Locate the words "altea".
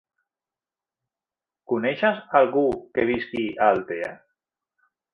3.77-4.13